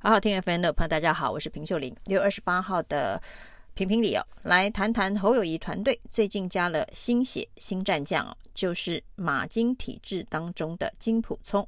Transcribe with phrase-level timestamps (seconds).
[0.00, 1.92] 好好听 FM 的朋友，大家好，我是平秀玲。
[2.04, 3.20] 六月二十八号的
[3.74, 11.66] 评评理哦，来谈谈侯友谊团队最近加了新血新战将哦，就是马金体制当中的金普聪。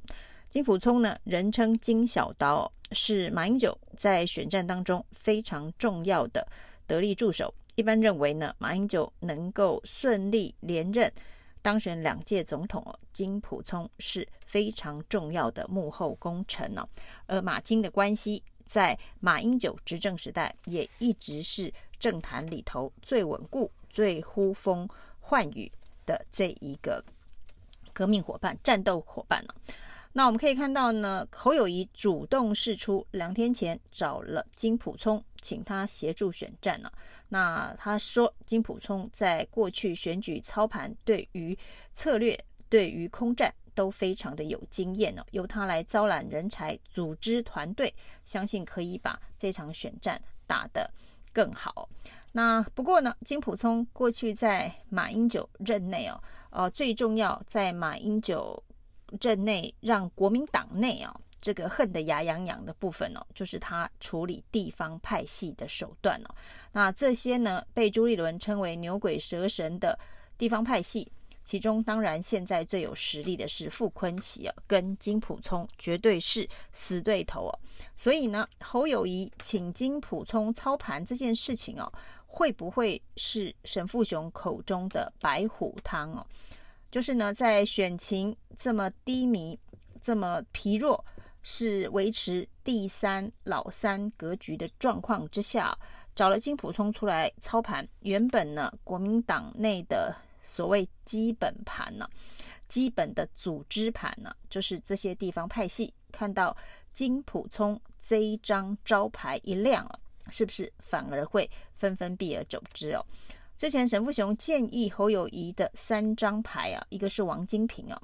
[0.48, 6.46] 金普聪呢，人称金小刀，是马英九在选战当中非常重要的
[6.86, 7.52] 得力助手。
[7.74, 11.12] 一般认为呢，马英九能够顺利连任。
[11.62, 16.86] 当选两届总统哦，金普聪是非常重要的幕后功臣呢。
[17.26, 25.70] 而马金的关系，在马英九执政时代也一直是政坛里头最稳固、最呼风唤雨
[26.06, 27.04] 的这一个
[27.92, 29.54] 革命伙伴、战斗伙伴呢。
[30.12, 36.90] 那我们可以看到呢，侯友谊主动释出，两天前找了金普聪，请他协助选战呢。
[37.28, 41.56] 那他说，金普聪在过去选举操盘，对于
[41.92, 45.24] 策略、对于空战都非常的有经验呢。
[45.30, 47.94] 由他来招揽人才、组织团队，
[48.24, 50.90] 相信可以把这场选战打得
[51.32, 51.88] 更好。
[52.32, 58.62] 那不过呢，金普聪过去在马英九任内哦，呃，最重要在马英九。
[59.20, 66.34] 任内让国民党内啊这个恨得牙痒痒的部分哦，就是他处理地方派系的手段哦。
[66.72, 69.98] 那这些呢，被朱立伦称为牛鬼蛇神的
[70.36, 71.10] 地方派系，
[71.44, 77.58] 其中当然现在最有实力的是傅昆萁啊，跟金溥聪绝对是死对头哦。
[77.96, 81.90] 所以呢，侯友宜请金溥聪操盘这件事情哦，
[82.26, 86.26] 会不会是沈富雄口中的白虎汤哦？
[86.90, 89.58] 就是呢，在选情这么低迷、
[90.02, 91.04] 这么疲弱，
[91.42, 95.76] 是维持第三老三格局的状况之下，
[96.14, 97.86] 找了金普聪出来操盘。
[98.00, 102.08] 原本呢，国民党内的所谓基本盘呢、
[102.68, 106.56] 基本的组织盘呢、就是这些地方派系看到
[106.92, 113.04] 金普聪这一张招牌一亮了，是不是反而会纷纷避而走之哦？
[113.56, 118.00] 之前沈富雄建议侯友谊的三张牌啊，一个是王金平啊，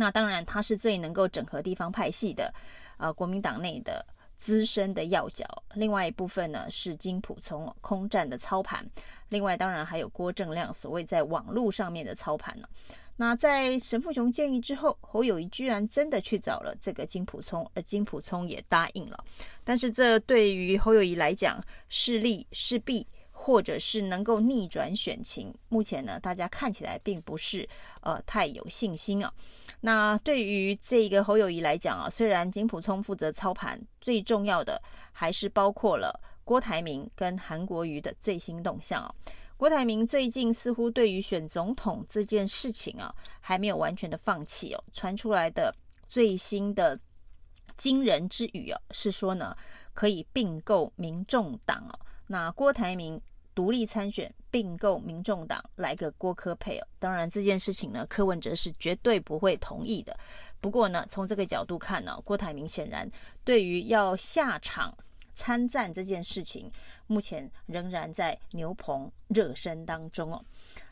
[0.00, 2.54] 那当然他是最能够整合地方派系的，
[2.98, 5.44] 呃，国民党内的资深的要角。
[5.74, 8.88] 另外一部分呢是金溥聪空战的操盘，
[9.28, 12.68] 另外当然还有郭正亮所谓在网络上面的操盘呢。
[13.16, 19.24] 那在神父雄建议之后，侯友谊居然真的去找了这个金溥聪，而金溥聪也答应了。
[19.64, 23.04] 但是这对于侯友谊来讲是利是弊？
[23.48, 27.66] 或者是能够逆转选情，目前呢，大家看起来并不是
[28.02, 29.32] 呃太有信心啊。
[29.80, 34.78] 那对于这个侯友宜来讲啊，虽然金溥聪负责操盘，最重要的
[35.12, 39.14] 还是包括了郭台铭跟韩国瑜的最新动向啊。
[39.56, 44.84] 郭台铭最近似乎对于选总统这件事情啊，还没有完全的放弃哦。
[44.92, 45.74] 传出来的
[46.06, 47.00] 最新的
[47.78, 49.56] 惊人之语啊，是说呢，
[49.94, 51.98] 可以并购民众党啊。
[52.26, 53.18] 那郭台铭。
[53.58, 56.86] 独立参选并购民众党，来个郭科配哦。
[57.00, 60.16] 当然这件事情呢，柯文哲是绝对不会同意的。
[60.60, 63.10] 不过呢，从这个角度看呢，郭台铭显然
[63.42, 64.96] 对于要下场
[65.34, 66.70] 参战这件事情，
[67.08, 70.40] 目前仍然在牛棚热身当中哦。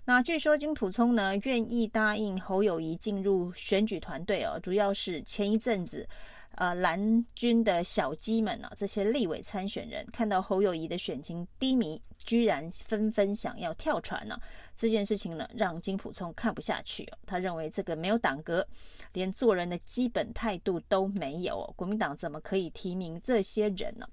[0.05, 6.09] 那据说金溥聪呢，愿意答应侯友谊进入选举团队哦，主要是前一阵子。
[6.57, 6.99] 呃，蓝
[7.35, 14.41] 军的小鸡们啊，这些立委参选人看到侯友宜的选情低迷，居然纷纷想要跳船呢、啊。
[14.75, 18.67] 这件事情呢，让金溥聪看不下去、他认为这个没有党格，
[19.13, 21.75] 连做人的基本态度都没有、哦。
[21.77, 24.09] 国民党怎么可以提名这些人呢？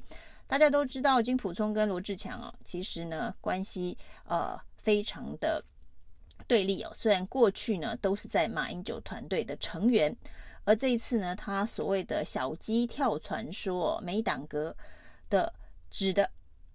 [0.45, 5.63] 大家都知道，金溥聪跟罗志强啊，其实呢关系呃非常的
[6.45, 6.91] 对立哦。
[6.93, 10.13] 虽然过去呢都是在马英九团队的成员。
[10.65, 14.75] 而这一次呢，他所谓的小鸡跳船说没党格
[15.29, 15.53] 的，
[15.91, 16.29] 指的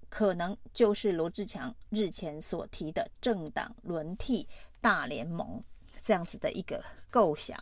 [0.09, 4.47] 可能就是罗志强日前所提的政党轮替
[4.81, 5.61] 大联盟
[6.03, 7.59] 这样子的一个构想。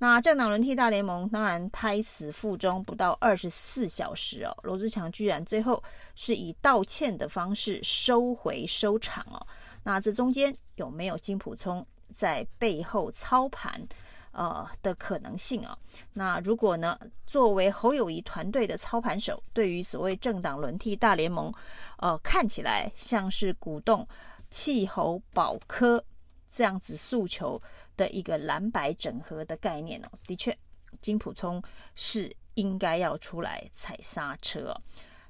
[0.00, 5.82] 那政党轮替大联盟当然胎死腹中不到二十四小时哦，罗志强居然最后
[6.14, 9.44] 是以道歉的方式收回收场哦。
[9.82, 13.84] 那这中间有没有金溥聪在背后操盘？
[14.32, 15.76] 呃的可能性啊，
[16.12, 21.52] 那如果呢，作为侯友宜团队的操盘手，对于所谓政党轮替大联盟，
[21.98, 24.06] 呃，看起来像是鼓动
[24.50, 26.02] 气候保科
[26.50, 27.60] 这样子诉求
[27.96, 30.56] 的一个蓝白整合的概念哦，的确，
[31.00, 31.62] 金溥聪
[31.94, 34.74] 是应该要出来踩刹车。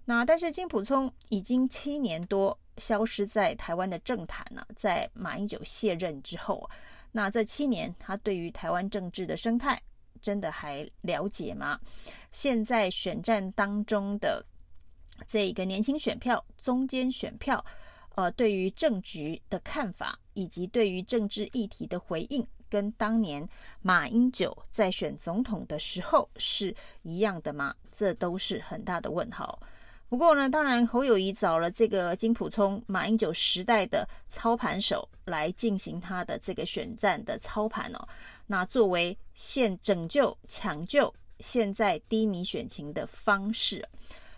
[0.05, 6.69] 那但是金溥聪已经七年多消失在台湾的政坛了，在马英九卸任之后。
[7.13, 9.81] 那这七年，他对于台湾政治的生态、
[10.21, 11.79] 真的还了解吗？
[12.31, 14.45] 现在选战当中的
[15.27, 17.65] 这个年轻选票、中间选票，
[18.15, 23.49] 呃，对于政局的看法，以及对于政治议题的回应，跟当年
[23.81, 27.75] 马英九在选总统的时候是一样的吗？
[27.91, 29.61] 这都是很大的问号。
[30.09, 38.09] 不过呢，当然侯友宜找了这个金普聪，马英九时代的操盘手来进行他的这个选战的操盘哦。
[38.47, 43.87] 那作为现拯救抢救现在低迷选情的方式，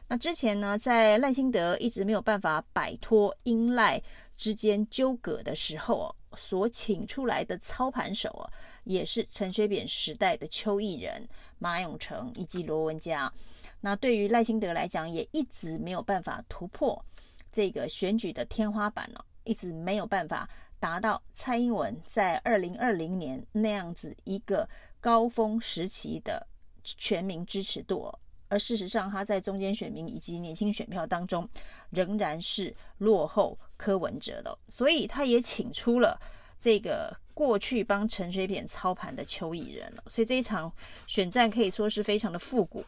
[0.08, 4.02] 那之前呢，在赖清德一直没有办法摆脱英赖
[4.36, 8.44] 之间纠葛的时候哦，所请出来的操盘手哦，
[8.84, 11.28] 也是陈水扁时代的邱毅仁、
[11.58, 13.32] 马永成以及罗文嘉。
[13.80, 17.04] 那对于赖清德来讲，也一直没有办法突破
[17.50, 20.48] 这个选举的天花板哦，一直没有办法
[20.78, 24.68] 达到蔡英文在二零二零年那样子一个
[25.00, 26.46] 高峰时期的
[26.84, 28.18] 全民支持度哦。
[28.50, 31.48] 而事实上，他在中间选民以及年轻选票当中，
[31.90, 36.20] 仍然是落后柯文哲的，所以他也请出了
[36.58, 40.02] 这个过去帮陈水扁操盘的邱义仁了。
[40.08, 40.70] 所以这一场
[41.06, 42.84] 选战可以说是非常的复古。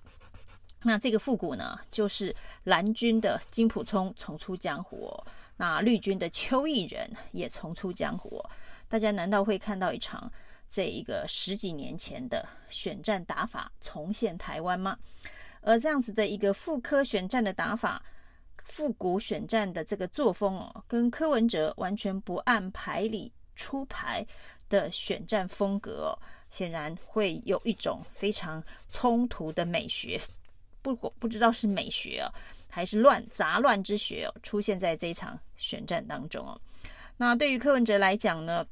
[0.83, 2.35] 那这个复古呢，就是
[2.65, 5.17] 蓝军的金溥聪重出江湖，
[5.57, 8.45] 那绿军的邱义仁也重出江湖。
[8.89, 10.31] 大家难道会看到一场
[10.69, 14.99] 这一个十几年前的选战打法重现台湾吗？
[15.63, 18.03] 而这样子的一个副科选战的打法、
[18.65, 24.27] 复古选战的这个作风哦，跟柯文哲完全不按牌理出牌
[24.69, 26.19] 的选战风格哦，
[26.51, 30.21] 显然会有一种非常冲突的美学。
[30.83, 32.27] 不过不知道是美学哦，
[32.69, 36.61] 还是乱杂乱之学哦，出现在这一场选战当中哦。
[37.17, 38.67] 那对于柯文哲来讲呢，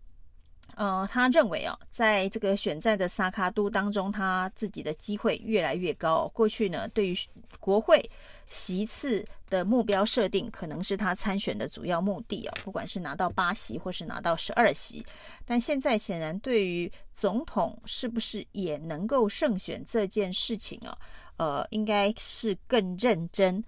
[0.76, 6.28] 呃，他认为哦，在这个选战的萨卡都当中，他自己的机会越来越高。
[6.34, 7.17] 过去呢，对于
[7.58, 8.11] 国会
[8.46, 15.05] 席次的目标设定，可能是他参选的主要目的哦，不管是拿到八席或是拿到十二席。
[15.44, 20.96] 但现在显然，对于总统是不是也能够胜选这件事情啊？
[21.37, 23.62] 呃，应该是更认真、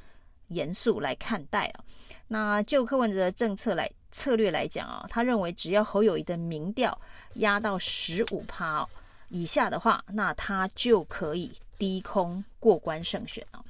[0.49, 1.84] 严肃来看待啊。
[2.28, 6.97] 那就柯文哲的政策来策略来讲啊，他认为只要侯友谊的民调
[7.35, 8.87] 压到十五趴
[9.31, 13.64] 以下的话，那他就可以低空过关胜选哦。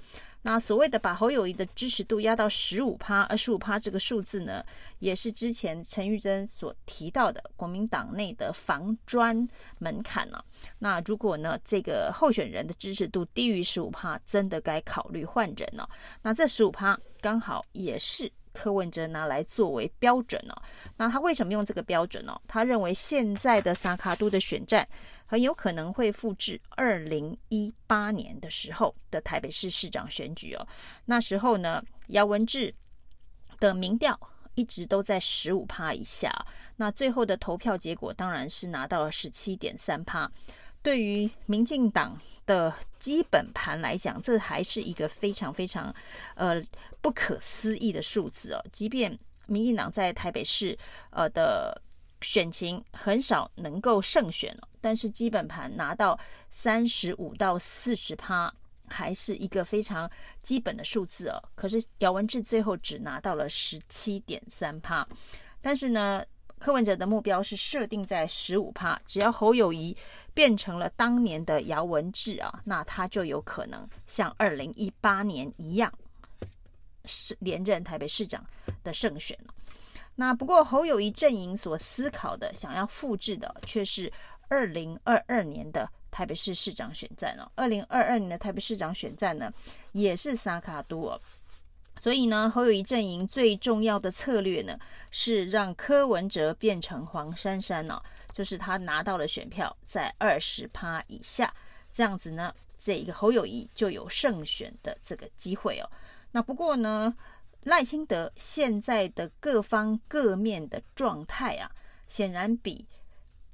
[0.44, 4.60] 那所谓的把侯友谊的支持度压到十五趴、二十五趴这个数字呢，
[4.98, 9.48] 也是之前陈玉珍所提到的国民党内的防专
[9.78, 10.42] 门槛呢、
[10.80, 15.88] 那如果呢，这个候选人的支持度低于十五趴，真的该考虑换人了、
[16.22, 18.28] 那这十五趴刚好也是。
[18.52, 20.62] 柯文哲拿来作为标准哦，
[20.96, 22.40] 那他为什么用这个标准呢？
[22.46, 24.86] 他认为现在的萨卡都的选战
[25.26, 30.66] 很有可能会复制二零一八年的时候的台北市市长选举哦。
[31.04, 32.74] 那时候呢，姚文智
[33.58, 34.18] 的民调
[34.54, 36.30] 一直都在十五趴以下，
[36.76, 40.30] 那最后的投票结果当然是拿到了十七点三趴。
[40.82, 45.94] 对于民进党的基本盘来讲，这还是一个非常非常
[46.34, 46.60] 呃
[47.00, 48.64] 不可思议的数字哦。
[48.72, 50.76] 即便民进党在台北市
[51.10, 51.80] 呃的
[52.20, 56.18] 选情很少能够胜选，但是基本盘拿到
[56.50, 58.52] 三十五到四十趴，
[58.88, 60.10] 还是一个非常
[60.42, 61.42] 基本的数字哦。
[61.54, 65.06] 可是姚文智最后只拿到了十七点三趴，
[65.60, 66.24] 但是呢，
[66.62, 69.96] 柯文哲的目标是设定在十五趴，只要侯友宜
[70.32, 75.92] 变成了当年的姚文智啊，那他就有可能像二零一八年一样
[77.04, 78.46] 是连任台北市长
[78.84, 79.36] 的胜选。
[80.14, 84.12] 那不过侯友宜阵营所思考的、想要复制的，却是
[84.46, 87.50] 二零二二年的台北市市长选战哦。
[87.56, 89.52] 二零二二年的台北市长选战呢，
[89.90, 91.20] 也是三脚督哦。
[92.02, 94.76] 所以呢，侯友宜阵营最重要的策略呢，
[95.12, 101.54] 是让柯文哲变成黄珊珊哦，就是他拿到了选票在二十趴以下，
[101.94, 105.88] 这样子呢，这一个侯友宜就有胜选的这个机会哦。
[106.32, 107.14] 那不过呢，
[107.62, 111.70] 赖清德现在的各方各面的状态啊，
[112.08, 112.84] 显然比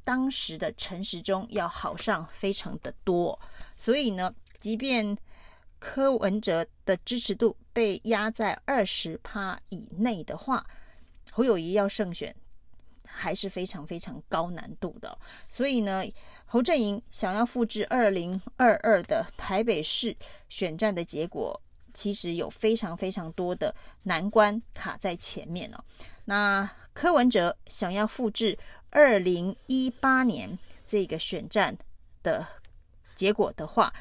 [0.05, 3.39] 当时的陈时中要好上非常的多，
[3.77, 5.19] 所以呢，即便
[5.79, 10.67] 柯文哲的支持度被压在二十趴以内的话，
[11.31, 12.35] 侯友谊要胜选
[13.07, 15.17] 还是非常非常高难度的。
[15.49, 16.03] 所以呢，
[16.45, 20.17] 侯阵营想要复制二零二二的台北市
[20.49, 21.61] 选战的结果，
[21.95, 25.85] 其实有非常非常多的难关卡在前面哦。
[26.25, 28.59] 那柯文哲想要复制
[28.91, 31.77] 二零一八年这个选战
[32.23, 32.47] 的
[33.15, 33.93] 结果的话，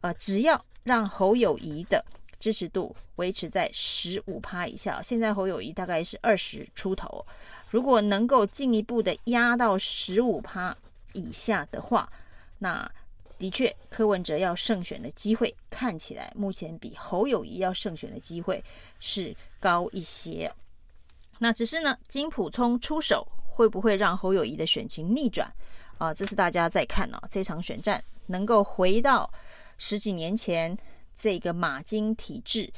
[0.00, 2.04] 呃，只要让侯友宜的
[2.38, 7.24] 支持度维持在十五趴以下，现在侯友宜大概是二十出头，
[7.70, 10.76] 如果能够进一步的压到十五趴
[11.12, 12.10] 以下的话，
[12.58, 12.90] 那
[13.38, 18.62] 的确柯文哲要胜选的机会看起来目前比侯友宜要胜选的机会
[19.00, 20.50] 是高一些。
[21.38, 25.52] 那只是呢，金溥聪出手会不会让侯友宜的选情逆转
[25.98, 26.14] 啊？
[26.14, 29.30] 这是大家在看啊，这场选战能够回到
[29.78, 30.76] 十几年前
[31.14, 32.72] 这个马金体制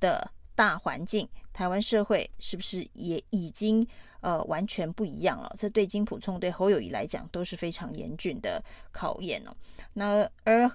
[0.00, 3.86] 的大环境，台湾社会是不是也已经
[4.20, 5.54] 呃完全不一样了？
[5.58, 9.54] 这对金普聪对侯友谊来讲都是非常严峻的考验哦。
[9.92, 10.70] 那而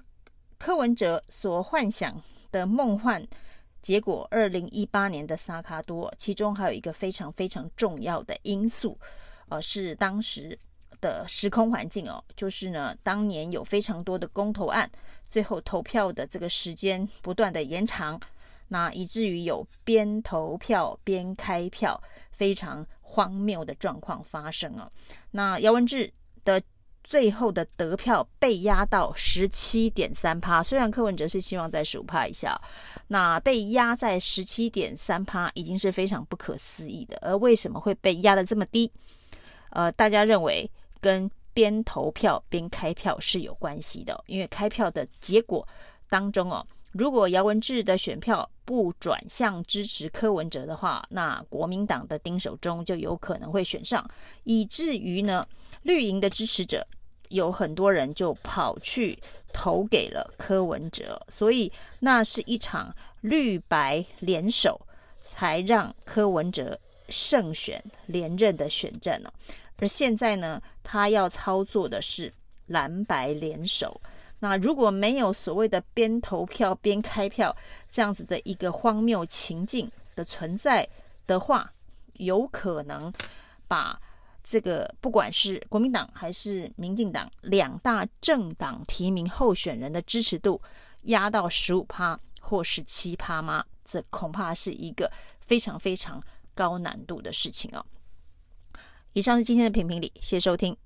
[0.58, 2.20] 柯文哲所幻想
[2.50, 3.26] 的梦幻。
[3.82, 8.98] 结果，二零一八年的萨卡多，其中还有一个非常非常重要的因素，
[9.48, 10.58] 呃，是当时
[11.00, 14.90] 的时空环境哦，就是呢，当年有非常多的公投案，
[15.28, 18.20] 最后投票的这个时间不断的延长，
[18.68, 24.90] 那以至于有边投票边开票，非常荒谬的状况发生哦。
[25.30, 26.12] 那姚文智
[26.44, 26.60] 的。
[27.02, 32.60] 最后的得票被压到十七点三趴，虽然柯文哲是希望在十五趴以下，
[33.08, 37.18] 那被压在十七点三趴已经是非常不可思议的。
[37.22, 38.92] 而为什么会被压得这么低？
[39.70, 45.66] 呃，大家认为跟边投票边开票是有关系的，因为开票的结果
[46.08, 54.08] 当中哦，如果姚文智的选票不转向支持柯文哲的话，那国民党的丁守中就有可能会选上，
[54.44, 55.46] 以至于呢，
[55.82, 56.86] 绿营的支持者
[57.30, 59.18] 有很多人就跑去
[59.52, 64.80] 投给了柯文哲，所以那是一场绿白联手，
[65.20, 66.78] 才让柯文哲
[67.08, 69.32] 胜选连任的选战呢。
[69.80, 72.32] 而现在呢，他要操作的是
[72.66, 74.00] 蓝白联手。
[74.38, 77.54] 那如果没有所谓的边投票边开票
[77.90, 80.88] 这样子的一个荒谬情境的存在
[81.26, 81.70] 的话，
[82.14, 83.12] 有可能
[83.68, 84.00] 把
[84.42, 90.60] 这个不管是国民党还是民进党两大政党提名候选人的支持度
[91.02, 93.64] 压到十五趴或十七趴吗？
[93.84, 95.10] 这恐怕是一个
[95.40, 96.22] 非常非常
[96.54, 97.84] 高难度的事情哦。
[99.12, 100.76] 以上是今天的评评理，谢谢收听。